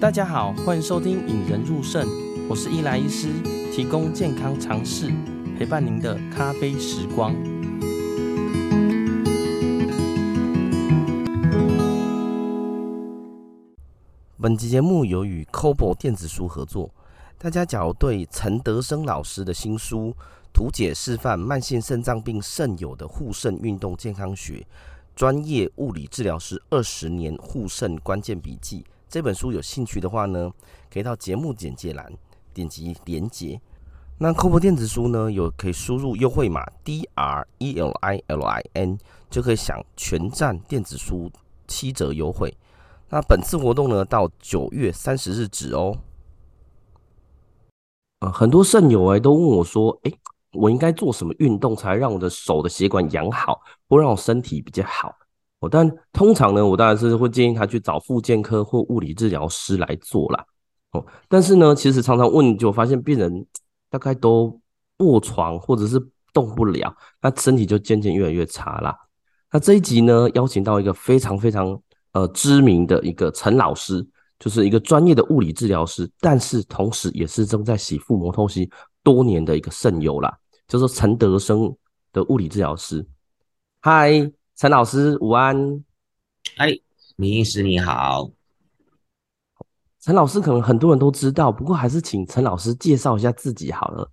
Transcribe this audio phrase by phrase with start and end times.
[0.00, 2.06] 大家好，欢迎收听《引人入胜》，
[2.48, 3.28] 我是伊莱医师，
[3.72, 5.10] 提供健康常识，
[5.58, 7.34] 陪伴您的咖啡时光。
[14.38, 16.90] 本集节目由与 Cobo 电子书合作。
[17.38, 20.10] 大家假如对陈德生老师的新书
[20.54, 24.64] 《图解示范慢性肾脏病肾友的护肾运动健康学：
[25.16, 30.52] 专业物理治疗师二十年护肾关键笔记》这本书有兴趣的话呢，
[30.88, 32.10] 可以到节目简介栏
[32.54, 33.60] 点击连接。
[34.16, 38.96] 那 Kobo 电子书呢，有可以输入优惠码 D R E L I L I N，
[39.28, 41.28] 就可以享全站电子书
[41.66, 42.56] 七折优惠。
[43.08, 45.98] 那本次活动呢，到九月三十日止哦。
[48.20, 50.12] 呃，很多肾友哎都问我说，哎，
[50.54, 55.14] 我应该做什么运动才让我的手的血管养好，或让我身体比较好？
[55.60, 60.44] 哦，但通常呢，我当然是会建议他去找复健科或物理治疗师来做啦。
[60.92, 63.46] 哦，但是呢，其实常常问，就发现病人
[63.90, 64.60] 大概都
[64.98, 65.98] 卧床或者是
[66.32, 68.96] 动不了，那身体就渐渐越来越差啦。
[69.52, 71.80] 那这一集呢，邀请到一个非常非常。
[72.14, 74.06] 呃，知名的一个陈老师，
[74.38, 78.70] 就是一个专业的物理治疗师，但是同时也是正在洗腹膜透析
[79.02, 80.32] 多年的一个肾友啦，
[80.74, 81.72] 叫做陈德生
[82.12, 83.06] 的物理治疗师。
[83.80, 84.10] 嗨，
[84.56, 85.84] 陈老师，午安。
[86.56, 86.76] 嗨，
[87.14, 88.28] 李医师你好。
[90.00, 94.10] 陈老师可能很多人都知道，不过还是请陈老师介绍一下自己好了。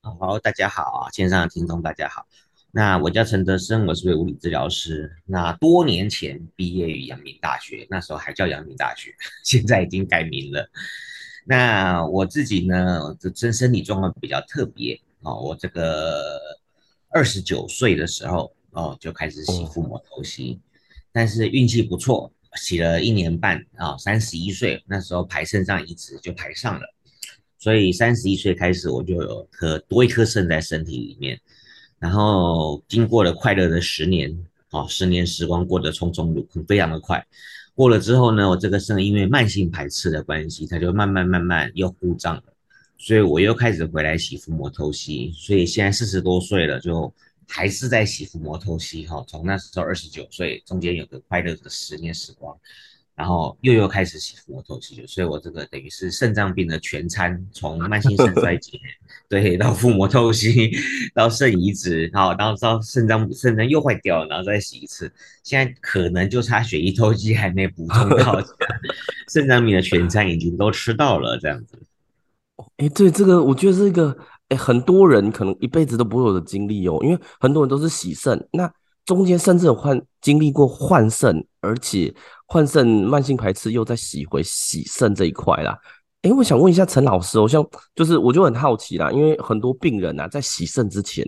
[0.00, 2.26] 好，大家好啊，线上的听众大家好。
[2.70, 5.14] 那我叫陈德生，我是位物理治疗师。
[5.26, 10.66] 那多年前毕业于阳明大学，那时候还叫阳明大学， 现在已经改名了。
[11.44, 15.40] 那我自己呢，这身身体状况比较特别哦。
[15.40, 16.38] 我这个
[17.10, 20.60] 二十九岁的时候哦，就开始洗腹膜透析，
[21.12, 26.82] 但是运气不错，洗了一年半啊，三十一岁那时候排肾脏移植就排上了，
[27.58, 31.40] 所以三十一岁开始我就有颗多一颗肾在身体里面。
[31.98, 37.26] 然后经过了快乐的十年，哦，十年时光过得匆匆如，非常的快。
[37.74, 42.42] 过了之后呢，我这个肾因为慢性排斥的关系，它就慢慢慢慢又故障了，
[42.98, 45.32] 所以我又开始回来洗腹膜透析。
[45.34, 47.12] 所以现在四十多岁了，就
[47.46, 49.06] 还是在洗腹膜透析。
[49.06, 52.54] 哈，从那时候二十九岁，中间有个快乐的十年时光。
[53.14, 58.78] 然后又又开始洗腹膜透析，所以我这个等于是肾脏病的全餐，从慢性肾衰竭，
[59.28, 60.70] 对，到腹膜透析，
[61.12, 68.40] 到肾移植，好，然后到肾脏肾脏又坏掉了，然后再洗一次，现在可能就差血液透析还没补充到，
[69.34, 71.76] 肾脏病的全餐已经都吃到了，这样子。
[72.76, 74.16] 哎，对，这个我觉得是一个，
[74.48, 78.70] 哎，很多人可能一辈子都不会有的经历哦，因为很多人都是洗肾，那
[79.04, 82.14] 中间甚至有换经历过换肾，而且。
[82.50, 85.78] 换肾慢性排斥，又再洗回洗肾这一块啦。
[86.22, 87.62] 诶，我想问一下陈老师，我像
[87.94, 91.22] 就是我就很好奇啦，因为很多病人啊，在洗肾之前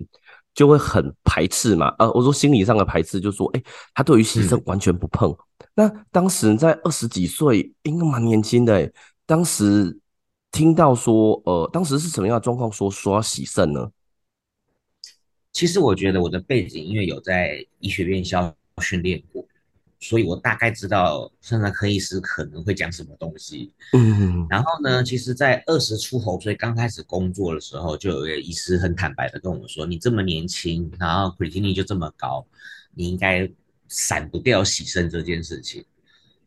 [0.54, 1.94] 就会很排斥嘛。
[1.98, 3.62] 呃，我说心理上的排斥，就是说，诶，
[3.92, 5.30] 他对于洗肾完全不碰。
[5.30, 5.36] 嗯、
[5.74, 8.90] 那当时在二十几岁，应该蛮年轻的诶。
[9.26, 9.94] 当时
[10.50, 13.90] 听到说，呃，当时是什么样的状况，说说要洗肾呢？
[15.52, 19.44] 其实我觉得我的背景，因为有在医学院校训练过。
[20.02, 23.70] 所以我大概知道肾脏科医师可能会讲什么东西。
[23.92, 32.46] 嗯，然后呢，其实，在二十出头所以刚开始工作的时候，就有一个医师很坦白的跟我说：“你这么年轻，然后 creatinine 就这么高，
[32.94, 33.46] 你应该
[33.88, 35.84] 闪不掉洗肾这件事情。”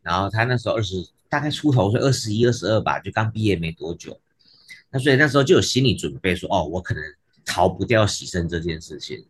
[0.02, 4.16] 然后他那时候二十大概出头岁，二十一、二十二吧，就刚毕业没多久。
[4.92, 7.02] 那所以那时候就有心理准备说：“哦，我可能
[7.44, 9.24] 逃不掉洗肾这件事情。”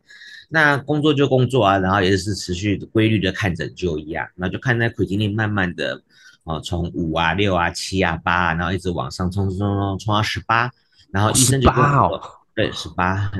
[0.51, 6.03] 那工作就工作啊，然后也是持续规律的看诊就医啊，那就看那 creatinine 慢慢的，
[6.43, 10.71] 哦，从五啊、六啊、七啊、八啊，然后一直往上冲冲冲冲冲到十八，
[11.11, 13.31] 然后医生就跟我说，对，十八，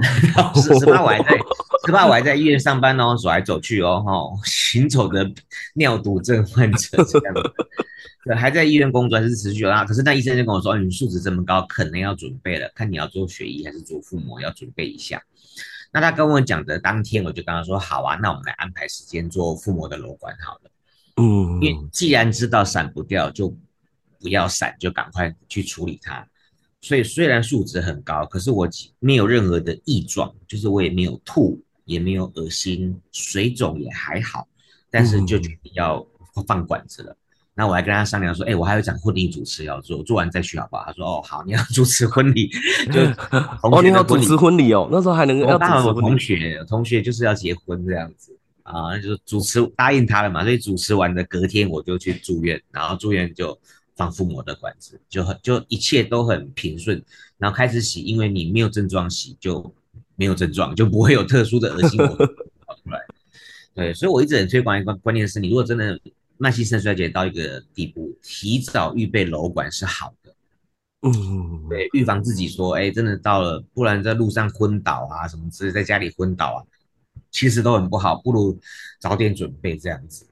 [0.57, 1.39] 十十八我还在，
[1.87, 5.31] 十八我还在医院上班哦，走来走去哦，哦，行走的
[5.75, 7.55] 尿毒症患者这样子，
[8.25, 15.23] 对，还在医院工作还是持续啊，可是那医生就跟我说，你数值这么高，可能要准备了，看你要做血液还是做腹膜，要准备一下。
[15.93, 20.71] 那他跟我讲的当天，我就跟他说好啊，那我们来安排时间做腹膜的瘘管好了。
[21.19, 23.57] 嗯，因为既然知道闪不掉，就
[24.19, 26.27] 不要闪，就赶快去处理它。
[26.85, 34.47] 所以虽然数值很高，可是我没有任何的异状，就是我也没有吐，也没有恶心，水肿也还好，
[34.91, 36.07] 但是就决定要
[36.47, 37.17] 放管子了。
[37.55, 40.85] 那我还跟他商量说，哎、欸，我还有场婚礼主持要做，做完再去好不好？
[40.85, 42.51] 他说，哦，好，你要主持婚礼，
[42.93, 43.01] 就
[43.65, 45.87] 哦，你要主持婚礼哦，那时候还能要主持婚礼。
[45.87, 48.37] 我同学，同学就是要结婚这样子。
[48.63, 53.59] 啊，那就是主持答应他了嘛，所以主持完的隔天我就去住院，然后住院就
[53.97, 57.03] 放腹膜的管子，就很就一切都很平顺，
[57.39, 59.73] 然后开始洗，因为你没有症状洗就
[60.17, 63.01] 没有症状，就不会有特殊的恶心跑出来。
[63.75, 65.99] 对，所以我一直很推广一个观念是，你如果真的
[66.37, 70.35] 慢性肾衰竭到一个地步，提早预备瘘管是好的。
[71.03, 76.59] 嗯，对，预防自己说，哎，真的到了，不然在路上昏倒啊，什么之类，在家里昏倒啊。
[77.31, 78.59] 其实都很不好，不如
[79.01, 80.27] 早点准备这样子。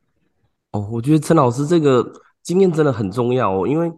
[0.70, 2.12] 哦，我觉得陈老师这个
[2.42, 3.90] 经验真的很重要哦，因为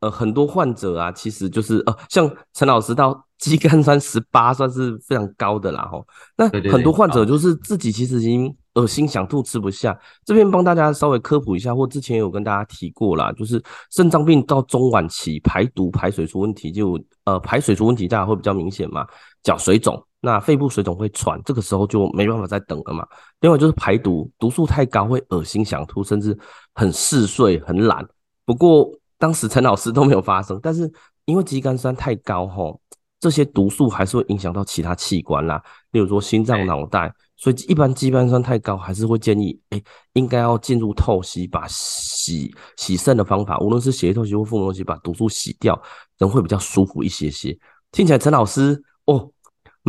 [0.00, 6.06] 呃很多患者啊，其实就是呃像陈老师到肌酐酸十八算是非常高的啦吼。
[6.36, 19.06] 那很多患者就是自己其实已经恶心想吐吃不下，这边帮大家稍微科普一下，或之前有跟大家提过啦，就是肾脏病到中晚期排毒排水出问题就，就呃排水出问题大家会比较明显嘛，
[19.42, 20.02] 脚水肿。
[20.20, 23.06] 那肺部水肿会喘，这个时候就没办法再等了嘛。
[23.40, 26.36] 另外就是排毒，毒素太高会恶心想吐，甚至
[26.74, 28.04] 很嗜睡、很懒。
[28.44, 30.90] 不过当时陈老师都没有发生，但是
[31.26, 32.80] 因为肌酐酸太高吼，
[33.20, 35.62] 这些毒素还是会影响到其他器官啦，
[35.92, 37.10] 例如说心脏、脑袋。
[37.36, 39.84] 所以一般肌酐酸太高，还是会建议，哎、欸，
[40.14, 45.80] 应该要进入透析，把洗洗肾的方法，无论是血液透析或腹膜透析，把毒素洗掉，
[46.18, 47.58] 人会比较舒服一些些。
[47.92, 49.30] 听起来陈老师哦。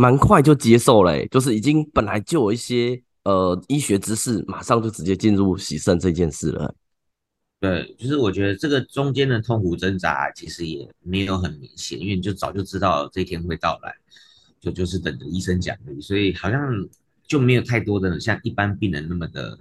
[0.00, 6.72] 蛮快就接受了，就是已经本来就有一些呃医学知识，马上就直接进入洗肾这件事了。
[7.58, 13.92] 对，就是我觉得这个中间的痛苦挣扎其实也没有很明显，因为你就早就知道这一天会到来，
[14.60, 16.60] 就就是等着医生讲的，所以好像
[17.28, 19.56] 就没有太多的像一般病人那么的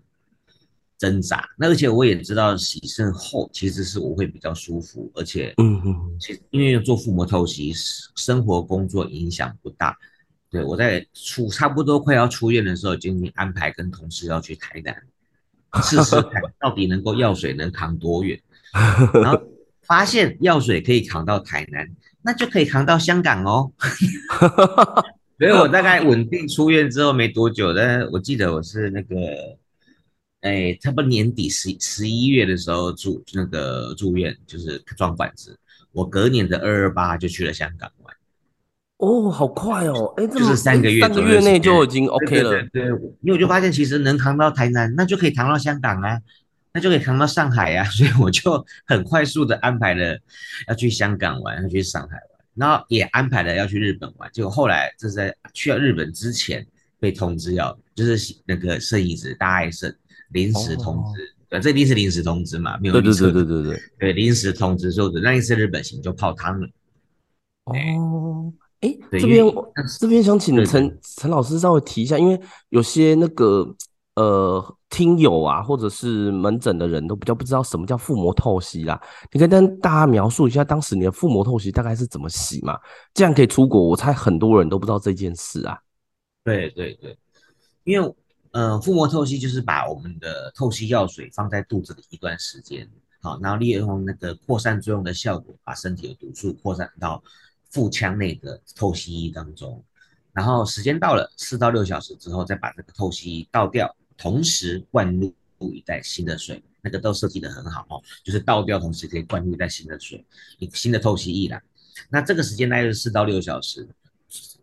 [0.98, 1.48] 挣扎。
[1.58, 7.72] 那而且我也知道洗肾后其实是我会比较舒服，而且嗯嗯，其实因为做腹膜透析，
[8.16, 9.96] 生活工作影响不大。
[10.50, 14.96] 对，我在出差不多快要出院的时候，就已经安排跟同事要去台南
[15.84, 18.42] 试试看，到底能够药水能扛多远。
[19.14, 19.42] 然后
[19.82, 21.86] 发现药水可以扛到台南，
[22.22, 23.72] 那就可以扛到香港哦。
[25.40, 29.16] 所以我大概稳定出院之后没多久，但是我记得我是那个，
[30.42, 35.58] 哎，差不多年底十十一月的时候住那个住院，就是装管子。
[35.92, 38.16] 我隔年的二二八就去了香港玩。
[38.98, 40.12] 哦，好快哦！
[40.18, 42.50] 哎，就是三个月，三个月内就已经 OK 了。
[42.50, 42.92] 对，对，对，
[43.22, 46.20] 因为我就发现，其实能扛到台南，那就可以扛到香港啊，
[46.74, 50.18] 那就可以扛到上海啊，所以我就很快速的安排了
[50.68, 54.30] 要去香港玩，要去上海玩，然后也安排了要去日本玩。
[54.34, 56.66] 结果后来这是在去到日本之前
[57.00, 59.96] 被通知要，就是那个肾移植大爱肾
[60.32, 66.68] 临时通知，哦、对，这一定是临时通知嘛，没有对对对对对对，对临时通知说的那一次日本行就泡汤了。
[67.66, 68.54] 哦。
[68.82, 69.44] 哎，这边
[70.00, 72.40] 这边想请陈陈老师稍微提一下，因为
[72.70, 73.76] 有些那个
[74.14, 79.02] 呃听友啊，或者是门诊的人都比较不知道什么叫腹膜透析啦。
[79.32, 82.80] 你可以跟大家描述一下当时你的腹膜透析大概是怎么洗嘛？
[83.14, 85.78] 这样可以出国，我猜很多人都不知道这件事啊。
[86.44, 87.18] 对对对，
[87.84, 88.16] 因为
[88.52, 92.90] 呃腹膜透析就是把我们的透析药水放在肚子里一段时间，
[93.22, 97.22] 好，然后利用那个扩散作用的效果，把身体的毒素扩散到。
[97.70, 99.84] 腹腔内的透析液当中，
[100.32, 105.34] 然后时间到了四到六小时之后，再把这个透析液倒掉，同时灌入
[105.74, 110.26] 一袋新的水，那个都设计得很好哦，就是倒掉同时可以灌入一袋新的水，
[110.60, 111.62] 一新的透析液啦。
[112.10, 113.88] 那这个时间大概是四到六小时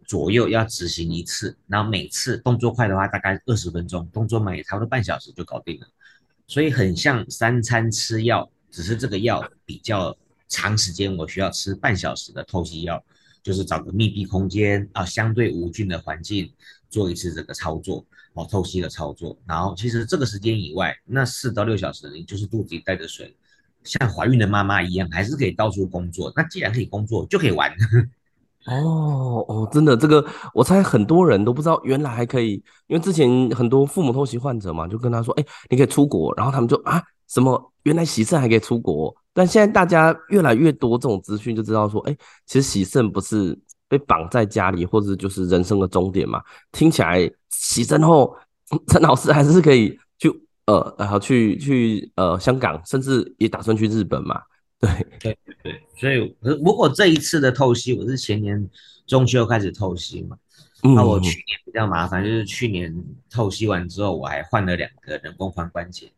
[0.07, 5.87] 左右要执行一次，然后每次动作快的话大概二十分钟，动作慢也差不多半小时就搞定了，
[6.47, 10.17] 所以很像三餐吃药，只是这个药比较。
[10.47, 13.03] 长时间我需要吃半小时的透析药，
[13.43, 16.53] 就是找个密闭空间啊，相对无菌的环境
[16.91, 19.37] 做一次这个操作哦，透析的操作。
[19.47, 23.35] 然后其实这个时间以外，那四到六小时你就是肚子里带着水，
[23.83, 26.33] 像怀孕的妈妈一样，还是可以到处工作。
[26.37, 27.73] 那既然可以工作，就可以玩。
[28.67, 30.25] 哦哦，真的这个，
[30.55, 32.55] 我猜很多人都不知道，原来还可以，
[32.87, 39.15] 因为之前很多父母透析患者嘛，就跟他说，哎，你可以出国，然后他们就啊，什么原来洗肾还可以出国。
[39.35, 43.59] 但现在大家越来越多这种资讯，就知道说，哎、其实洗肾不是
[43.97, 46.43] 被绑在家里，或者就是人生的终点嘛。
[46.73, 48.37] 听起来起身后，
[48.89, 50.29] 陈老师还是可以去
[50.67, 54.43] 呃，然后去去呃香港，甚至也打算去日本嘛。
[54.81, 58.69] 对对对，所以如果这一次的透析，我是前年
[59.07, 60.37] 中秋开始透析嘛，
[60.83, 62.93] 那我去年比较麻烦，就是去年
[63.31, 66.11] 透析完之后，我还换了两个人工髋关节。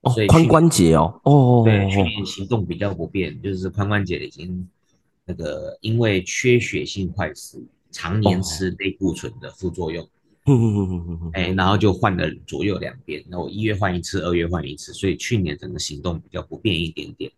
[0.00, 4.68] 哦，髋关节哦，哦，对，去年行动比较不便，就是髋关节已经
[5.28, 10.08] 那个因为缺血性坏死，常年吃类固醇的副作用，
[11.34, 17.30] 哎，然后就换了左右两边，那我一月换一次，二月换一次，所以去年整个行动比较不便一点点。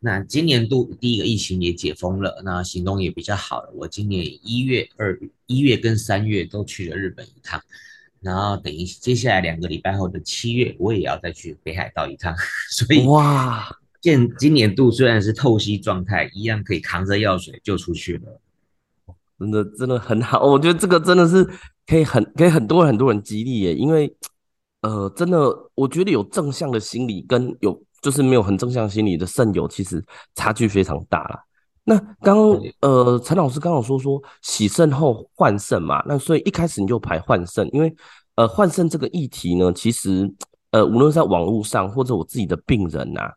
[0.00, 3.70] 那今年度第一个疫情也解封了，那行动也比较好了。
[3.74, 7.62] 我今年一月、二一月跟三月都去了日本一趟，
[8.20, 12.34] 然后等于接下来两个礼拜后的七月，我也要再去北海道一趟。
[12.70, 13.70] 所以哇，
[14.04, 18.40] 今今年度虽然是透析状态，一样可以扛着药水就出去了。
[19.38, 21.42] 真的真的很好，我觉得这个真的是
[21.86, 24.14] 可以很给很多很多人激励耶，因为
[24.82, 27.82] 呃，真的我觉得有正向的心理跟有。
[28.04, 31.42] 就是没有很正向心理的肾友，其实差距非常大啦。
[31.84, 32.36] 那刚
[32.80, 37.96] 呃，陈老师刚刚说说洗肾后换肾嘛，那所以一开始你就排换肾，因为
[38.34, 40.30] 呃换肾这个议题呢，其实
[40.72, 43.32] 呃无论在网络上或者我自己的病人呐、啊，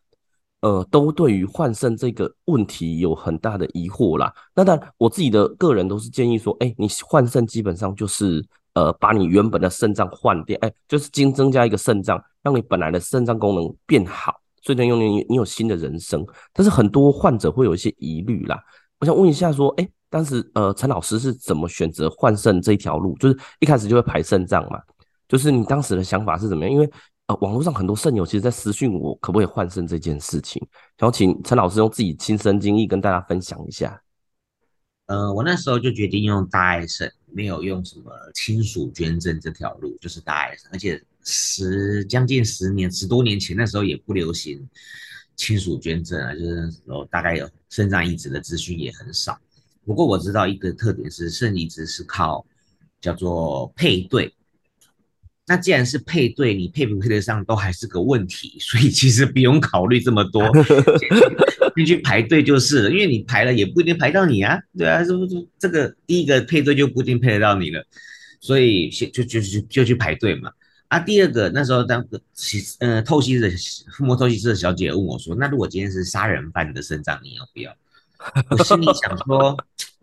[0.62, 4.34] 呃都对于换肾这个问题有很大的疑惑啦。
[4.56, 14.34] 那当然我自己的个人都是建议说，哎、你换肾基本上就是呃把你原本的肾脏换掉，哎、就是增增加一个肾脏，让你本来的肾脏功能变好。
[14.64, 18.60] 所以呢，用你你有新的人生，但是很多患者会有一些疑虑啦。
[19.00, 23.16] 我想问一下，说，哎，当时呃，陈老师是怎么选择换肾这一条路？
[23.18, 24.80] 就是一开始就会排肾脏嘛？
[25.30, 26.74] 就是你当时的想法是怎么样？
[26.74, 26.90] 因为
[27.28, 30.62] 呃，网络上很多肾友其实在私讯我，可不可以换肾这件事情，
[30.98, 34.02] 然后请陈老师用自己亲身经历跟大家分享一下。
[35.06, 41.02] 呃，我那时候就决定用大爱肾，没有用什么亲属捐赠这条路，就是大爱肾，而且。
[41.30, 44.66] 十将近十年，十多年前那时候也不流行
[45.36, 49.38] 亲属捐赠啊，就是那时候大概有肾脏移植的资讯也很少。
[49.84, 52.46] 不过我知道一个特点是肾移植是靠
[53.02, 54.34] 叫做配对。
[55.48, 60.44] 那既然是配对，你配不配得上都还是个问题，所以其实不用考虑这么多，
[61.76, 62.92] 先去排队就是了。
[62.92, 65.48] 因为你排了也不一定排到你啊，对啊，是不是？
[65.58, 67.82] 这个第一个配对就不一定配得到你了，
[68.42, 70.52] 所以先就就就就去排队嘛。
[70.90, 73.50] 啊，第二个那时候当个洗呃透析的
[73.98, 77.76] 腹膜透析师的小姐问我说：“那如果今天是杀人犯的肾脏，你要不要？”
[78.50, 79.58] 我心里想说，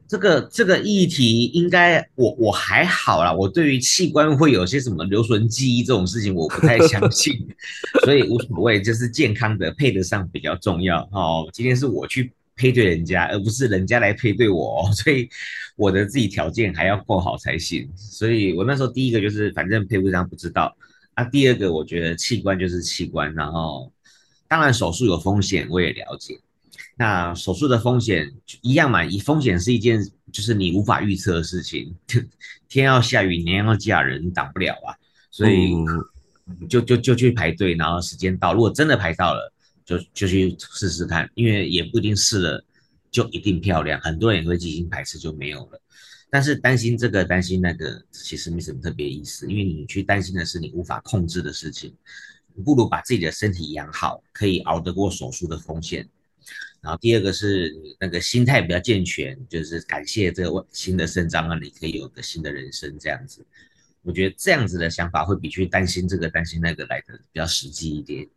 [0.07, 7.35] 这个这个议题应该我我还好啦，我对于器官会有些什么留存记忆这种事情我不太相信，
[8.05, 11.49] 所以无所谓，就是健康的配得上比较重要哦。
[11.53, 12.33] 今天是我去。
[12.57, 15.29] 配对人家，而不是人家来配对我，所以
[15.75, 17.91] 我的自己条件还要够好才行。
[17.97, 20.73] 所以我那时候第一个就是，反正配不上不知道。
[21.15, 23.91] 啊，第二个我觉得器官就是器官，然后
[24.47, 26.39] 当然手术有风险，我也了解。
[26.97, 28.33] 那手术的风险
[28.63, 30.01] 一样嘛，以风险是一件
[30.33, 31.95] 就是你无法预测的事情，
[32.69, 34.95] 天要下雨，娘要嫁人，你挡不了啊。
[35.31, 35.75] 所以
[36.69, 39.51] 就就就去排队，然后时间到，如果真的排到了。
[39.87, 42.65] 就就去试试看，因为也不一定试了
[43.11, 45.79] 就一定漂亮，很多人也会进行排斥就没有了。
[46.31, 51.95] 但是担心这个担心那个，其实没什么特别意思，因为你去担心的是你无法控制的事情，
[52.55, 56.09] 你不如把自己的身体养好，可以熬得过手术的风险。
[56.81, 63.45] 然后第二个是那个心态比较健全，就是感谢这个新的肾脏，啊你可以有个新的人生这样子。
[64.03, 68.29] 我觉得这样子的想法会比去担心这个担心那个来的比较实际一点。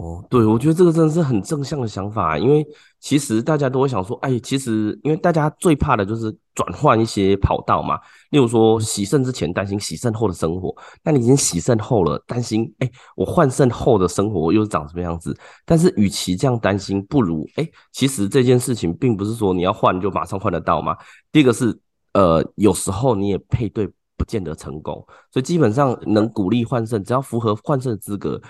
[0.00, 2.66] 哦，对，我觉得这个真的是很正向的想法，因为
[3.00, 7.98] 其实大家都会想说，哎，其实因为大家最怕的就是转换一些跑道嘛，
[8.30, 15.36] 例如说洗肾之前担心洗肾后的生活，那你已经洗肾后了，担心，哎，我换肾后的生活又是长什么样子？
[15.66, 20.96] 但是与其这样担心，不如，哎，其实这件事情并不是说你要换就马上换得到嘛。
[21.30, 21.78] 第一个是，
[22.14, 24.94] 呃，有时候你也配对不见得成功，
[25.30, 28.40] 所以基本上能鼓励换肾，只要符合换肾的资格。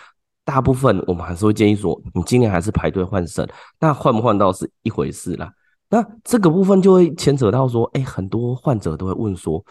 [0.45, 5.51] 大部分我们还是会建议说，你今年还是排队换肾，那换不换到是一回事啦。
[5.89, 9.65] 那这个部分就会牵扯到说，哎，很多患者都会问说，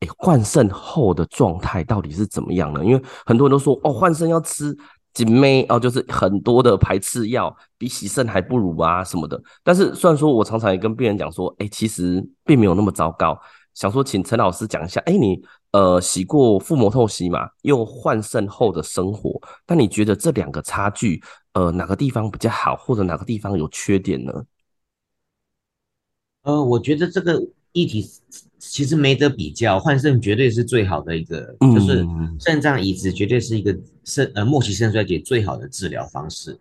[0.00, 2.84] 哎，换肾后的状态到底是怎么样呢？
[2.84, 4.76] 因为很多人都说，哦，换肾要吃
[5.14, 9.38] 紧妹哦，就是很多的排斥药，比洗肾还不如啊什么的。
[9.62, 13.38] 但是虽然说我常常也跟病人讲说，哎，其实并没有那么糟糕。
[13.74, 15.40] 想说，请陈老师讲一下，哎，你
[15.72, 17.48] 呃洗过腹膜透析嘛？
[17.62, 21.22] 又换肾后的生活，那你觉得这两个差距，
[21.54, 24.32] 呃，哪个地方比较好，或者哪个地方有缺点呢？
[26.42, 27.40] 呃，我觉得这个
[27.72, 28.04] 议题
[28.58, 32.06] 其实没得比较，换肾绝对是最好的一个，就是
[32.40, 36.58] 肾脏移植绝对是一个肾呃末期肾衰竭最好的治疗方式。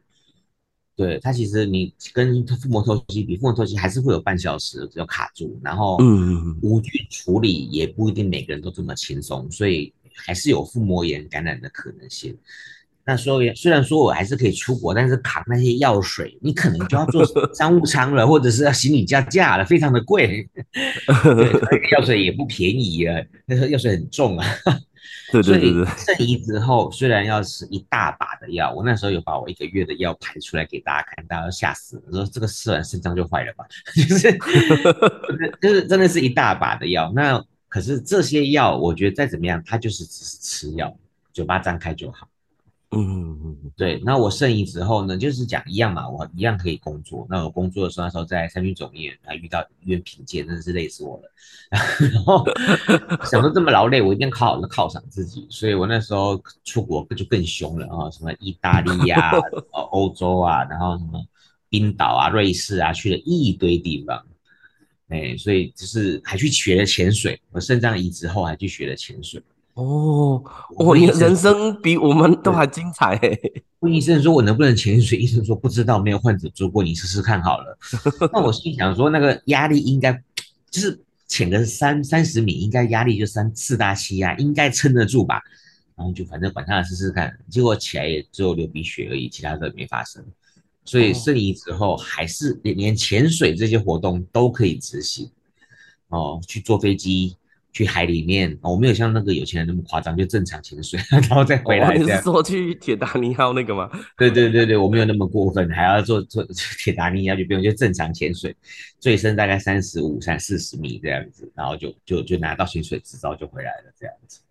[0.96, 12.38] 对，它其实你跟腹膜透析比，腹膜透析还是会有半小时要卡住，然后嗯无菌处理也不一定每个人都这么轻松，所以还是有腹膜炎感染的可能性。
[13.04, 20.48] 那所以虽然说我还是可以出国，但是扛那些药水，你可能就要坐商务舱了，或者是要行李加价了，非常的贵。
[20.54, 24.46] 对，药水也不便宜啊，那个药水很重啊。
[25.32, 25.86] 对对对对。
[25.98, 33.66] 肾移植后，虽然要吃一大把的药，我那时候有把我一个月的药排出来给大家看，大家都吓死了，说这个吃完肾脏就坏了吧？
[33.96, 34.32] 就是
[35.62, 37.12] 就是真的是一大把的药。
[37.16, 40.98] 那可是这些药，我觉得再怎么样，它就是只是吃药，
[41.34, 42.28] 嘴巴张开就好。
[42.94, 44.02] 嗯嗯嗯，对。
[44.04, 47.26] 那我肾移植后呢，就是讲一样嘛，我一样可以工作。
[47.30, 51.32] 那我工作的时候，那时候在三军总医院，还遇到医院评鉴，真的是累死我了。
[52.14, 52.44] 然后
[53.32, 55.48] 想说这么劳累，我一定要好好的犒赏自己。
[55.50, 59.40] 所以我那时候出国就更凶了啊，什么意大利呀、啊、
[59.92, 61.24] 欧洲啊，然后什么
[61.70, 64.22] 冰岛啊、瑞士啊，去了一堆地方。
[65.08, 67.40] 哎，所以就是还去学了潜水。
[67.52, 69.42] 我肾脏移植后还去学了潜水。
[69.74, 70.44] 哦，
[70.76, 73.54] 我，你的人生比我们都还精彩诶！
[73.80, 77.78] 问医生说：“我能不能潜水？”医生说：“不知道，没有患者做过，你试试看好了。”
[78.34, 80.12] 那我心想说：“那个压力应该
[80.70, 85.42] 就是潜个三三十米，应该压力就三四大气压，应该撑得住吧？”
[85.96, 90.24] 然后就反正管他试试看，结果起来也只有流鼻血而已，其他的没发生。
[90.84, 95.30] 所以肾移植后还是连连潜水这些活动都可以执行
[96.10, 97.38] 哦，去坐飞机。
[97.74, 101.96] 去海里面，我没有像那个有钱人那么夸张，就正常潜水， 然后再回来。
[101.98, 103.90] 你是说去铁达尼号那个吗？
[104.18, 106.46] 对对对对，我没有那么过分，还要做做
[106.84, 108.54] 铁达尼号就不用，就正常潜水，
[109.00, 114.42] 最深大概三十五、三四十米这样子，然后就就就拿到潜水执照就回来了这样子。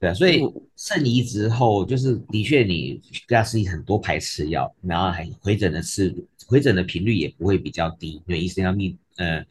[0.00, 0.42] 对啊，所以
[0.76, 6.12] 肾移植后，就是的确你给他吃很多排斥药，然后还回诊的次
[6.48, 9.44] 回诊的频率也不会比较低，因为医生要密呃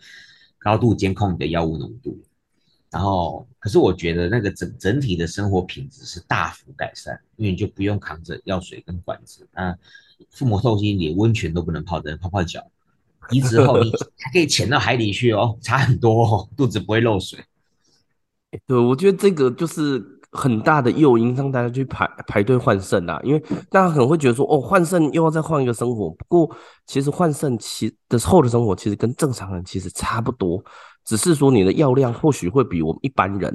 [0.59, 2.19] 高度监控你的药物浓度。
[2.91, 9.73] 然后，可是我觉得那个整整体的生活品质是大幅改善，因为你就不用扛着药水跟管子，啊，
[10.29, 12.61] 腹膜透析连温泉都不能泡的，泡泡脚。
[13.29, 17.39] 移植后你 还可以潜到海里去哦，差很多哦，肚子不会漏水。
[18.67, 26.09] 对，我觉得这个就是很大的诱因，让大家去排排队换肾啊，因为大家可能会觉得说，哦，换肾又要再换一个生活。
[26.09, 30.61] 不过，其实换肾其的后的生活其实跟正常人其实差不多。
[31.05, 33.53] 只是说你的药量或许会比我们一般人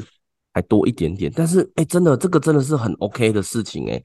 [0.52, 4.04] 还多一点点，但是哎、欸，真的这个真的是很 OK 的事情哎、欸。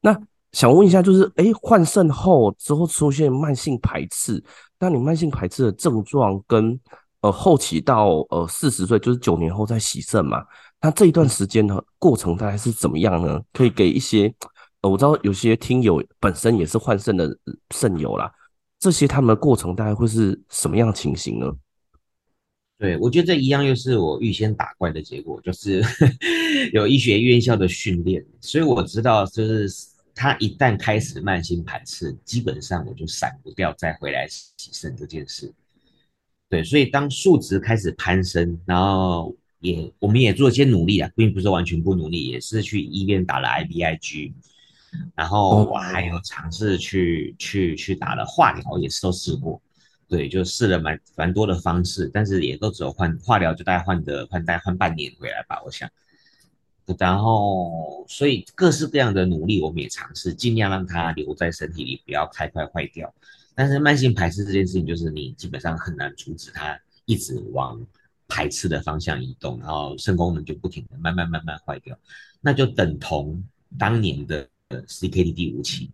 [0.00, 0.18] 那
[0.52, 4.42] 想问一下，就是哎，换肾后之后出现慢性排斥，
[4.78, 6.78] 那你慢性排斥的症状跟
[7.20, 10.44] 呃后期到呃四十岁，就是九年后再洗肾嘛？
[10.80, 13.40] 那这一段时间呢过程大概是怎么样呢？
[13.52, 14.34] 可以给一些
[14.80, 17.38] 呃，我知道有些听友本身也是换肾的
[17.70, 18.30] 肾友啦，
[18.80, 21.52] 这些他们的过程大概会是什么样情形呢？
[22.82, 25.80] 对，我觉得这一样又是我预先打怪的结果，就是
[26.74, 29.68] 有医学院校的训练，所以我知道，就是
[30.16, 35.54] 他一旦开始慢性排斥，基本上我就闪不掉再回来洗肾这件事。
[36.48, 44.32] 对，所以当数值开始攀升，然后也我们也做一些努力啊，并不是完全不努力，也是去医院打了 IBIG，
[45.14, 49.62] 然后我还有尝试去去去打了化疗，也是都试过。
[50.12, 55.88] 对，就试了蛮蛮多的方式，但是也都只有换化疗，就大概换的换大概换半年回来吧，我想。
[56.98, 63.10] 然后，所以各式各样的努力，我们也尝试尽量让它留在身体里，不要太快坏掉。
[63.54, 67.80] 但是慢性排斥这件事情，就是你基本上很难阻止它一直往
[68.28, 71.98] 排斥的方向移动，然后肾功能就不停的慢慢慢慢坏掉，
[72.42, 73.42] 那就等同
[73.78, 75.90] 当年的 CKD 第五期。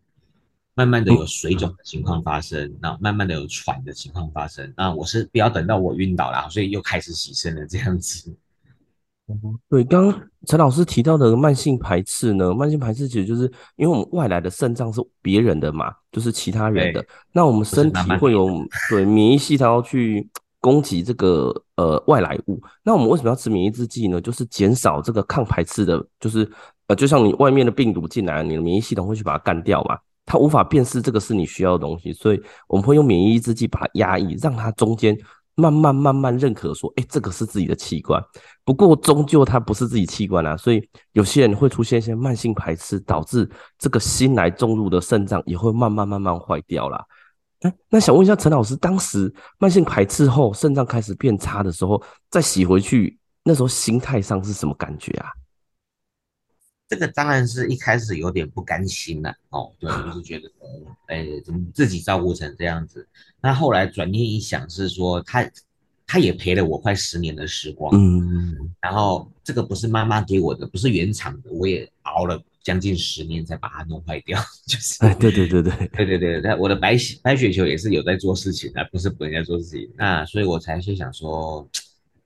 [0.78, 8.32] 慢慢的有水肿的情况发生，那慢慢的有喘的情况发生，那我是不要等到我晕倒了，所以又开始洗身了这样子。
[9.68, 18.48] 对，刚刚陈老师提到的慢性排斥呢，慢性排斥其实就是因为我们外来的肾脏是别人的嘛，就是其他人的，那我们身体会有
[18.88, 20.28] 对免疫系统要去
[20.60, 24.20] 攻击这个呃外来物，那我们为什么要吃免疫制剂呢？
[24.20, 26.48] 就是减少这个抗排斥的，就是
[26.86, 29.98] 呃就像你外面的病毒进来，你的免疫系统会去把它干掉嘛。
[30.28, 35.18] 它无法辨识这个是你需要的东西，所以我们会用免疫抑制剂把它压抑，让它中间
[35.54, 38.22] 慢慢慢慢认可说，哎，这个是自己的器官。
[38.62, 47.02] 不过终究它不是自己器官啊，所以有些人会出现一些慢性排斥，导致这个新来种入的肾脏也会慢慢慢慢坏掉啦。
[47.62, 55.30] 哎，那想问一下陈老师，当时慢性排斥后肾脏开始变差的时候，再洗回去，那时候心态上是什么感觉啊？
[56.88, 60.50] 这个当然是一开始有点不甘心了，哦，对，就是觉得，
[61.08, 63.06] 哎，怎么自己照顾成这样子？
[63.40, 65.48] 那后来转念一想，是说他
[66.06, 67.94] 他也陪了我快十年的时光。
[67.94, 74.40] 嗯，然后这个不是妈妈给我的，不是原厂的，我也熬了将近十年才把它弄坏掉。
[74.66, 79.90] 就是，哎，对对对对对对对，那我的白白雪球也是有在做事情的，不是不能在做事情。
[79.94, 81.68] 那所以我才去想说，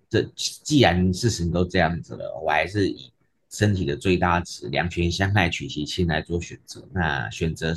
[0.09, 3.12] 这既然事情都这样子了，我还是以
[3.53, 6.85] 身体的最大值，两权相害取其轻来做选择。
[6.93, 7.73] 那选择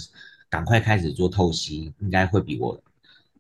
[0.49, 2.81] 赶快开始做透析，应该会比我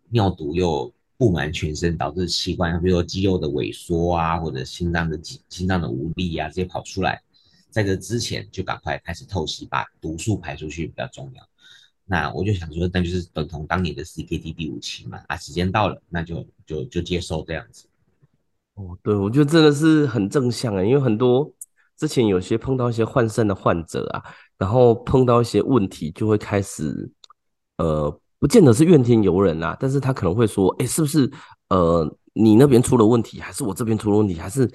[0.09, 0.93] 尿毒又。
[1.17, 5.17] 布满全身，导致器官，比如说肌肉的萎缩啊，或者心脏的
[5.47, 7.21] 心脏的无力啊，这些跑出来，
[7.69, 11.41] 在这之前就赶快开始透析，把毒素排出去比较重要。
[12.03, 17.87] 那我就想说，那就是等同当年的 CKD 第五期嘛，啊，时间到了，那就就就接受这样子。
[18.73, 21.49] 哦，对，我觉得真的是很正向啊，因为很多
[21.97, 24.23] 之前有些碰到一些换肾的患者啊，
[24.57, 27.09] 然后碰到一些问题，就会开始
[27.77, 28.19] 呃。
[28.37, 31.31] 不见得是怨天尤人啊，但是他可能会说，哎、是不是
[31.69, 34.69] 呃你那边出了问题，还是我这边出了问题，还是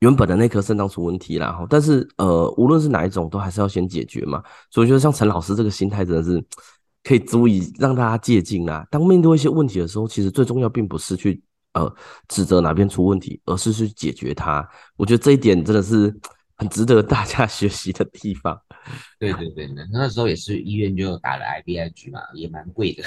[0.00, 1.66] 原本的那颗肾脏出问题啦？
[1.68, 4.40] 但是呃无论是哪一种，都还是要先解决嘛。
[4.70, 6.44] 所以我觉得像陈老师这个心态真的是
[7.02, 8.86] 可以足以让大家借鉴啊。
[8.90, 11.92] 当面对一些问题的时候，其实最重要并不是去呃
[12.28, 14.64] 指责哪边出问题，而是去解决它。
[14.96, 16.14] 我觉得这一点真的是。
[16.56, 18.60] 很值得大家 学习的地方。
[19.18, 23.02] 对对对，那那时候也是医院就打了 IVIG 嘛，也蛮贵的。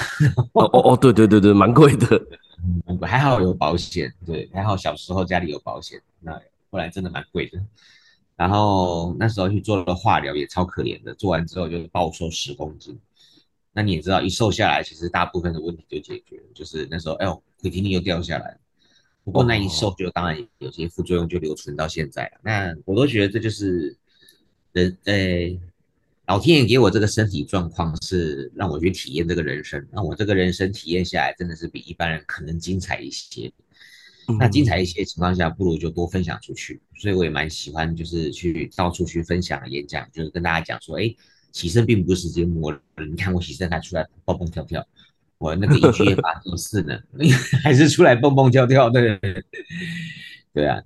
[0.54, 2.22] 哦哦哦，对对对对，蛮贵的。
[2.86, 6.02] 嗯，还好有保险，对，还好小时候家里有保险。
[6.20, 6.34] 那
[6.70, 7.58] 后来真的蛮贵的。
[8.36, 11.14] 然后那时候去做了化疗，也超可怜的。
[11.16, 13.00] 做完之后就暴瘦十公斤。
[13.72, 16.44] 那你也知道，一瘦下来，其实大部分的问题就解决了。
[16.54, 18.58] 就是那时候，哎呦，体体力又掉下来。
[19.30, 22.42] 不过那一瘦就当然有些副作用就留存到现在了。
[22.44, 23.96] 那我都觉得这就是
[24.72, 25.16] 人，呃，
[26.26, 29.88] 老天爷给我这个身体状况是让我去体验这个人生。
[29.92, 33.52] 那我这个人生体验下来，真的是比一般人可能精彩一些。
[34.40, 36.82] 那精彩一些情况下，不如就多分享出去。
[36.96, 41.16] 所以我也蛮喜欢，就是去到处去分享演讲，就是跟大家讲说，哎，
[41.52, 44.84] 起身并不是直接摸人，你看我起身还出来蹦蹦跳跳。
[45.40, 47.00] 我那个 EGFR 做事呢，
[47.64, 49.20] 还是出来蹦蹦跳跳的，
[50.54, 50.78] 对啊，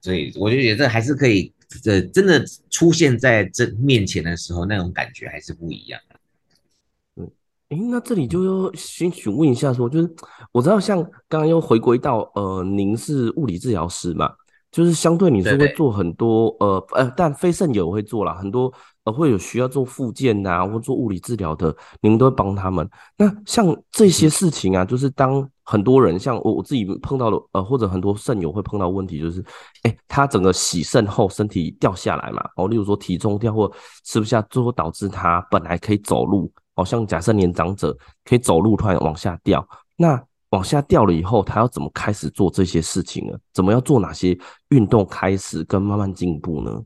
[0.00, 6.00] 所以我就觉得还是可以，这真的出现在这面前的时候，那种感觉还是不一样。
[7.16, 7.30] 嗯，
[7.68, 10.12] 哎，那这里就要先询问一下，说就是
[10.50, 14.34] 我知道，像刚刚又回归到呃，您是物理治疗师嘛，
[14.74, 18.72] 就是相对你是会做很多呃呃，但非肾友会做啦，很多。
[19.04, 22.88] 呃，会有需要做复健呐、啊，或做物理治疗的，你们都会帮他们。
[23.18, 29.42] 那像这些事情啊，就是当很多人像我我自己碰到的，呃，或者很多肾友会碰到问题，就是，
[29.82, 33.70] 哎、欸，他整个洗肾后身体掉下来嘛，哦，例如说体重掉或
[34.06, 39.62] 吃不下，最后导致他本来可以走路，哦，像假设年长者可以走路，突然往下掉，
[39.98, 40.18] 那
[40.54, 43.36] 往下掉了以后，他要怎么开始做这些事情呢？
[43.52, 44.38] 怎么要做哪些
[44.68, 46.84] 运动开始跟慢慢进步呢？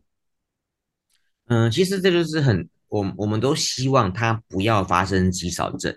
[1.48, 5.94] 嗯，其实这就是很，我我们都希望他不要发生肌少症，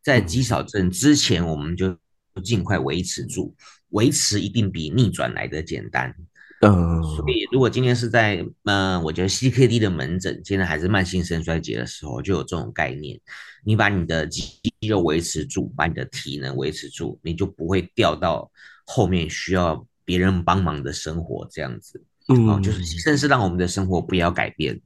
[0.00, 1.96] 在肌少症之前，我们就
[2.44, 3.52] 尽快维持住，
[3.88, 6.14] 维持一定比逆转来的简单。
[6.60, 13.18] 嗯，所以如果今天是在，嗯，我觉得 CKD 的门诊，现在还是慢性肾衰竭的时候，就有这种概念，
[13.64, 18.50] 你把你的肌肉维持住，把你的体能维持住，你就不会掉到
[18.84, 22.02] 后面需要别人帮忙的生活这样子。
[22.28, 24.80] 嗯，就是甚至让我们的生活不要改变。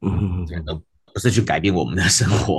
[0.00, 0.82] 嗯，这都
[1.14, 2.58] 不是去改变我们的生活，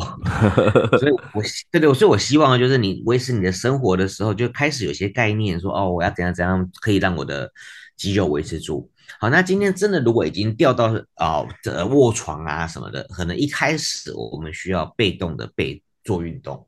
[0.98, 7.52] 所以我对对，所以我希望就是你维持你的生活的时候，就开始有些概念说，说哦，我要怎样怎样可以让我的
[7.96, 8.90] 肌肉维持住。
[9.20, 16.68] 好，那今天真的如果已经掉到哦这卧床啊什么的，可能一开始我们需要被动的被做运动，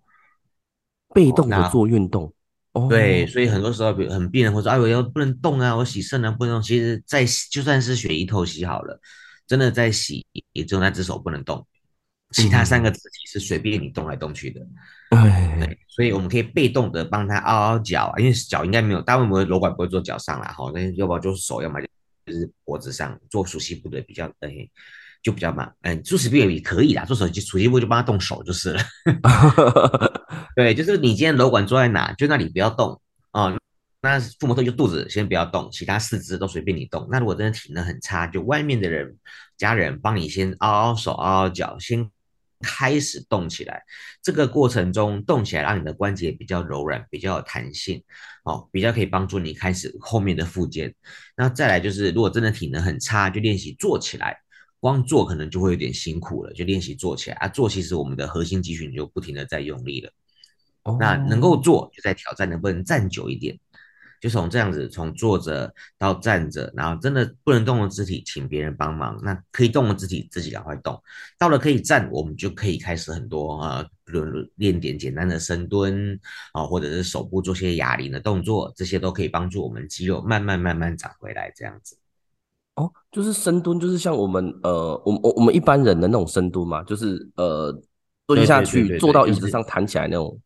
[1.13, 2.33] 被动的做运动。
[2.73, 6.61] 哦，对，所以很多时候，比如很病人会说，哎，我要不能动啊，我洗肾啊，不能动。
[6.61, 8.99] 其实，在就算是血液透析好了。
[9.47, 11.65] 真的在洗，也只有那只手不能动，
[12.31, 14.59] 其他三个肢体是随便你动来动去的。
[14.59, 14.73] 嗯、
[15.23, 21.79] 对，所以我们可以被动的帮他凹凹脚，因为脚应该没有，大部分不会瘘管不会做脚上啦，哈，那要不然就是手，要么
[22.25, 24.49] 就是脖子上做熟悉部的比较，哎，
[25.23, 25.73] 就比较慢。
[25.81, 28.81] 嗯，做鼠蹊部也可以啦，做手机熟悉部就帮他动手就是了。
[30.55, 33.01] 对，就是你今天楼管坐在哪，就那里不要动
[33.31, 33.43] 啊。
[33.45, 33.57] 哦
[34.01, 37.07] 那腹膜透析就肚子先不要动，其他四肢都随便你动。
[37.09, 39.17] 那如果真的体能很差，就外面的人、
[39.57, 42.07] 家人帮你先凹凹手、凹凹脚，先
[42.61, 43.81] 开始动起来。
[44.21, 48.03] 这个过程中动起来，让你的关节比较柔软、比较有弹性，
[48.43, 50.93] 哦，比较可以帮助你开始后面的复健。
[51.37, 54.37] 那再来就是，如果真的体能很差，就练习坐起来。
[54.79, 57.47] 光坐可能就会有点辛苦了，就练习坐起来啊。
[57.47, 60.11] 坐其实我们的核心肌群就不停的在用力了。
[60.99, 63.57] 那能够坐，就在挑战能不能站久一点。
[64.21, 69.19] 就从这样子，从坐着到站着，然后真的不能动的肢体，请别人帮忙。
[69.21, 70.99] 那可以动的肢体，自己赶快动。
[71.37, 73.85] 到了可以站，我们就可以开始很多啊，
[74.55, 76.19] 练点简单的深蹲
[76.53, 81.51] 啊，或者是手部做些哑铃的动作，这些都可以帮助我们肌肉慢慢慢慢长回来。
[81.55, 81.97] 这样子。
[82.75, 87.71] 哦，就是深蹲，就是像我们呃，我我我们一般人的那种深蹲嘛，就是呃，
[88.25, 90.39] 蹲下去坐到椅子上弹起来那种。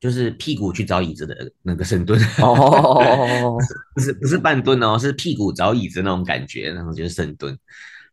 [0.00, 3.58] 就是屁股去找椅子的那个深蹲哦，
[3.94, 7.58] 不是不是半蹲哦，是屁股找椅子那种感觉，然后就是深蹲。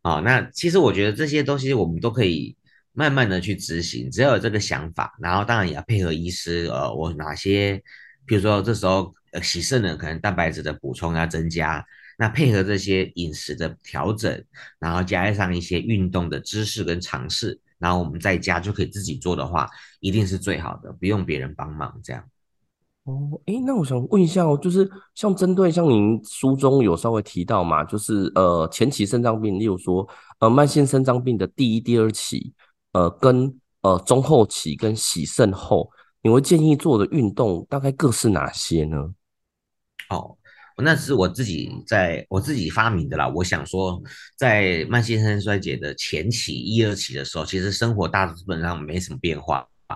[0.02, 2.56] 哦，那其实我觉得这些东西我们都可以
[2.94, 6.66] 慢慢的去执行，只要有这个想法，然后当然也要配合医师。
[6.66, 7.82] 呃，我哪些，
[8.26, 11.86] 比如说这时候呃洗肾呢，可能蛋白质的补充要增加，
[12.18, 14.44] 那配合这些饮食的调整，
[14.80, 17.60] 然后加上一些运动的知识跟尝试。
[17.78, 22.24] 然后我们在家就可以自己做的话，一定是最好的，不用别人帮忙这样。
[23.04, 30.08] 哦，诶，那我想问一下哦，就是像针对像您书中有稍微提到嘛，就是呃前期肾脏病，例如说
[30.40, 32.54] 呃慢性肾脏病的第一、第二期，
[32.94, 35.90] 呃跟呃中后期跟洗肾后，
[36.24, 39.14] 你会建议做的运动大概各是哪些呢？
[40.10, 40.38] 哦。
[40.78, 43.28] 那是我自己在我自己发明的啦。
[43.28, 44.02] 我想说，
[44.38, 49.96] 在慢性肾衰竭的前期一二期的时候，其实生活大致本上没什么变化啊，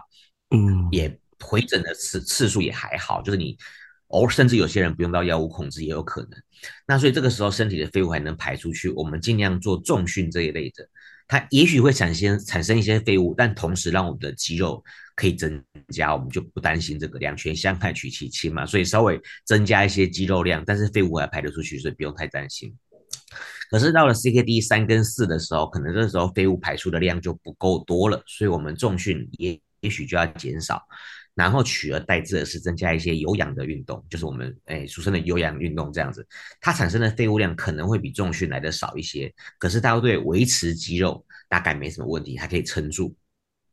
[0.52, 3.58] 嗯，也回诊的次次数也还好，就是你
[4.08, 6.32] 偶尔甚至有些人不用到药物控制也有可能。
[6.88, 10.88] 那所以这个时候身体的废物还能排出去，我们尽量做重训这一类的。
[11.28, 14.84] 它也许会产生产生一些废物，但同时让我们的肌肉
[15.19, 18.65] 可以增加，我们就不担心这个两全相害取其轻嘛。
[18.65, 22.73] 所以稍微增加一些肌肉量，但是废物还排得出去，所以不用太担心。
[23.69, 30.82] 可是到了 CKD 三跟四的时候，可能这时候废物排出的量就不够多了，所以我们重训也也许就要减少。
[31.36, 36.25] 然后取而代之的是增加一些有氧的运动，就是我们诶俗称的有氧运动这样子，
[36.62, 43.13] 它产生的废物量可能会比重训来的少一些，可是它会对维持肌肉大概没什么问题，还可以撑住。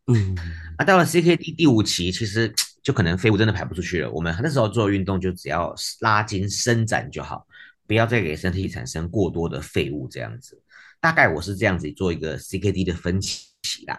[0.06, 0.34] 嗯，
[0.76, 4.10] 啊到了 CKD 第五期，其实就可能废物真的排不出去了。
[4.10, 7.46] 我们那时候做运动就只要拉筋伸展就好，
[7.86, 10.62] 不要再给身体产生过多的废物这样子。
[11.00, 13.46] 大概我是这样子做一个 CKD 的分期
[13.86, 13.98] 啦。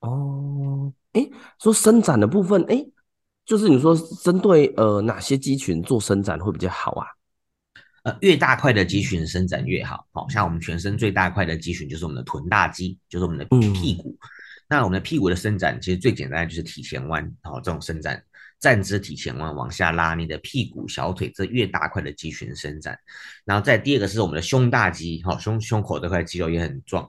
[0.00, 1.30] 哦，诶，
[1.60, 2.90] 说伸展的部分，诶。
[3.46, 7.06] 就是你说针对呃哪些肌群做伸展会比较好啊？
[8.04, 10.06] 呃，越大块的肌群伸展越好。
[10.12, 14.16] 好、哦、像我们全身最大块的肌群就是我们的臀大肌，就是我们的屁股。
[14.18, 14.28] 嗯、
[14.68, 18.22] 那我们的屁股的伸展其实最简单的就是体前弯，好、哦、这种伸展，
[18.58, 22.98] 站姿体前弯往下拉你的屁股、小腿，这越大块的肌群伸展。
[23.44, 27.08] 然后再第二个是我们的胸大肌，好、哦、胸胸口这块肌肉也很壮，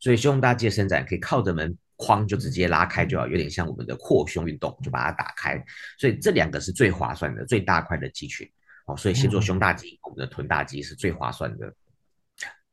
[0.00, 1.76] 所以胸大肌的伸展可以靠着门。
[2.02, 5.62] 框就直接拉开就好，有点像我们的扩胸运动，就把它打开。
[5.98, 8.50] 所以这两个是最划算的，最大块的肌群。
[8.86, 11.70] 哦，所以先做胸大肌，我们的臀大肌是最划算的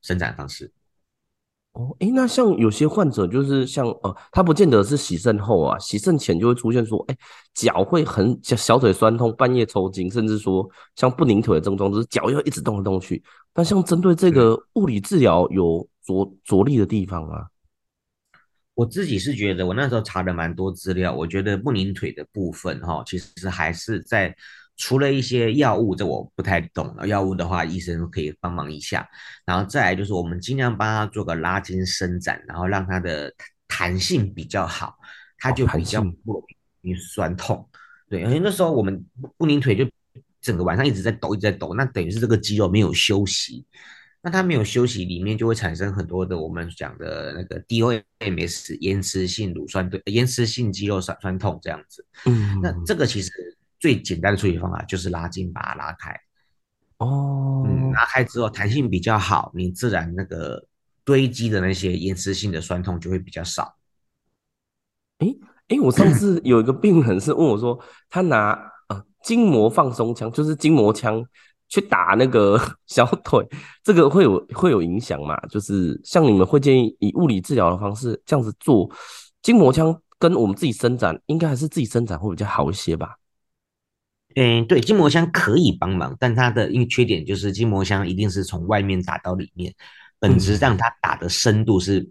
[0.02, 0.71] 伸展方式。
[1.78, 7.16] 哦，诶，那像有些患者就是像呃，他不见得是洗肾后啊，洗肾前就会出现说，诶，
[7.54, 13.24] 脚会很小小腿酸痛，半夜抽筋，甚至说像不宁腿的症状，就是脚要一直动来动去。
[13.54, 17.46] 那像针对这个物理治疗有着着力的地方啊。
[18.74, 24.36] 我自己是觉得，我那时候查了蛮多资料，我觉得不宁腿的部分哈，其实还是在
[24.78, 27.08] 除了一些药物，这我不太懂了。
[27.08, 29.08] 药物的话，医生可以帮忙一下。
[29.46, 33.34] 然后再来就是，我们尽量帮他做个拉筋伸展，然后让他的
[33.68, 34.96] 弹性比较好，
[35.40, 36.44] 他就比较不容
[36.84, 37.68] 易酸痛。
[38.10, 39.04] 对，因为那时候我们
[39.38, 39.86] 不宁腿就
[40.40, 43.66] 整个晚上一直在抖，一直在抖，那等于是这个肌肉没有休息。
[44.22, 52.06] 那它没有休息，里面就会产生很多的我们讲的那个 DOMS 延迟性乳酸对延迟性肌肉酸酸痛这样子。
[52.26, 53.32] 嗯，那这个其实
[53.80, 56.12] 最简单的处理方法就是拉筋把它拉开。
[56.98, 60.66] 哦，嗯，拉开之后弹性比较好，你自然那个
[61.04, 63.76] 堆积的那些延迟性的酸痛就会比较少。
[65.20, 65.38] 诶
[65.70, 68.52] 诶，我上次有一个病人是问我说，他拿
[68.90, 71.26] 呃筋膜放松枪，就是筋膜枪。
[71.70, 73.46] 去打那个 小腿，
[73.84, 75.38] 这个会有会有影响吗？
[75.50, 78.90] 就是像你们会建议以物理治疗的方式这样子做
[79.42, 83.18] 筋膜枪，跟我们自己伸展，应该还是自己伸展会比较好一些吧？
[84.39, 89.73] 嗯，对，筋膜枪可以帮忙，但它的因为缺点就是筋膜枪一定是从外面打到里面，
[90.19, 92.08] 本质上它打的深度是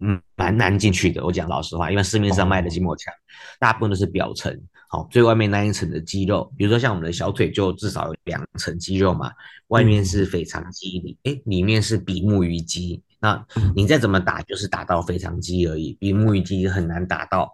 [0.00, 1.24] 嗯蛮难进去的。
[1.24, 3.10] 我讲老实话，因为市面上卖的筋膜枪
[3.58, 4.54] 大部分都是表层。
[4.90, 9.32] 好最外面那一层的肌肉，比如说像我们的小腿，就至少有两层肌肉嘛，
[9.68, 13.02] 外面是腓肠肌，里诶里面是比目鱼肌。
[13.20, 13.42] 那
[13.74, 17.50] 你再怎么打，就是打到腓肠肌而已，比目鱼肌很难打到。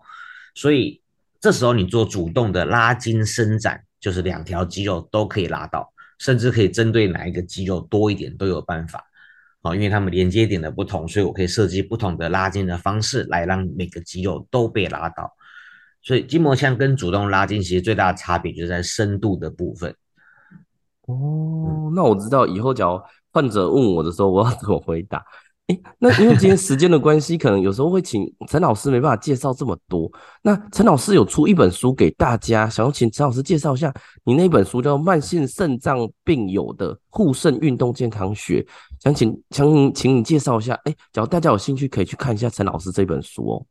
[0.57, 1.01] 所以
[1.41, 9.05] 这时候你做主动的拉筋伸展，就是两条肌肉都可以拉到，甚至可以针对哪一个肌肉多一点都有办法。
[9.63, 15.31] 好，因为它们连接点的不同，所以我可以设计不同的拉筋的方式来让每个肌肉都被拉到。
[16.03, 19.95] 所以筋膜枪跟主动拉筋其实最大的差别就是在深度的部分。
[21.03, 25.23] 哦，那我知道以后只要患者问我的时候，我要怎么回答？
[25.99, 30.11] 那因为今天时间的关系，可能有时候会请陈老师没办法介绍这么多。
[30.43, 33.93] 那陈老师有出一本书给大家，想要请陈老师介绍一下
[34.25, 38.63] 你那本书叫《慢性肾脏病友的护肾运动健康学》，
[39.03, 40.75] 想请想请你介绍一下。
[40.85, 43.67] 诶，假如大家有兴趣，可以去看一下陈老师这本书哦。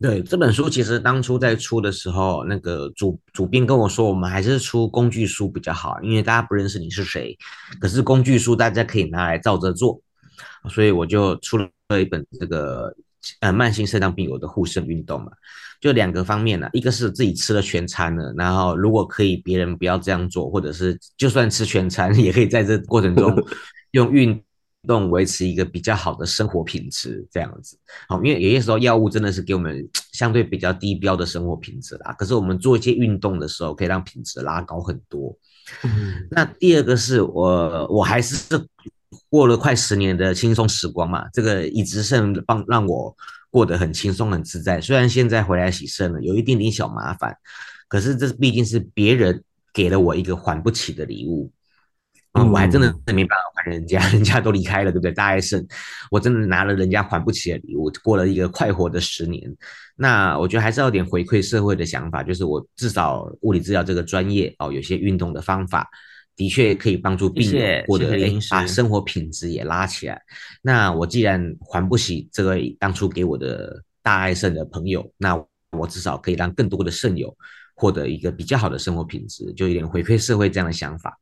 [0.00, 7.38] 对，这本书，其实当初在出的时候，那个主主编跟我说，我们还是出工具书比较好，因为大家不认识你是谁，
[7.80, 10.00] 可是工具书大家可以拿来照着做。
[10.70, 11.68] 所以我就出了
[12.00, 12.94] 一本这个
[13.40, 15.30] 呃慢性肾脏病友的护肾运动嘛，
[15.80, 23.34] 就两个方面呢，一个是自己吃了全餐了，然后如果可以别人不要这样做，或者是就算吃全餐 也可以在这过程中
[23.92, 24.42] 用运
[24.88, 27.78] 动维持一个比较好的生活品质这样子。
[28.08, 35.36] 好，因为有些时候药物真的是给我们相对比较低标的生活品质啦，可是我们做一些运动的时候可以让品质拉高很多。
[36.30, 38.58] 那第二个是我我还是。
[39.32, 43.16] 过了快十年的轻松时光嘛，这个移植肾帮让我
[43.50, 44.78] 过得很轻松很自在。
[44.78, 47.34] 虽然现在回来洗肾了，有一点点小麻烦，
[47.88, 49.42] 可是这毕竟是别人
[49.72, 51.50] 给了我一个还不起的礼物。
[52.32, 55.10] 嗯，我还真的是没办法还人家， 人家都离开了，对不对？
[55.12, 55.66] 大爱肾，
[56.10, 59.50] 我真的拿了人家还不起的礼物，过了一个快活的十年。
[59.96, 65.88] 那我觉得还是要有点回馈社会的想法，就是我至少物理治疗这个专业哦，有些运动的方法。
[66.34, 68.16] 的确可以帮助病人获得
[68.50, 70.20] 把生活品质也拉起来。
[70.62, 75.38] 那我既然还不起这个当初给我的大爱肾的朋友，那
[75.70, 77.36] 我至少可以让更多的肾友
[77.74, 81.18] 获得一个比较好的生活品质，就有点回馈社会这样的想法。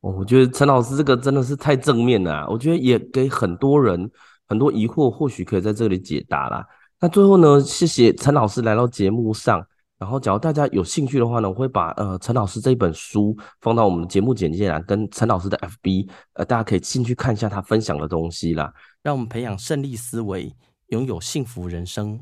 [0.00, 4.10] 哦，我觉得陈老师这个真的是太正面了啊，我觉得也给很多人
[4.48, 6.66] 很多疑惑，或许可以在这里解答啦。
[7.00, 9.66] 那最后呢，谢谢陈老师来到节目上。
[10.02, 18.74] 然后，假如大家有兴趣的话呢，我会把呃陈老师这一本书放到我们的节目简介栏，跟陈老师的 FB，呃，大家可以进去看一下他分享的东西啦。
[19.00, 20.52] 让我们培养胜利思维，
[20.88, 22.18] 拥有幸福人生。